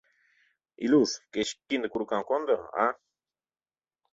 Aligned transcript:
—Илюш, 0.83 1.11
кеч 1.33 1.47
кинде 1.67 1.87
курикам 1.91 2.21
кондо, 2.29 2.55
а? 2.83 2.85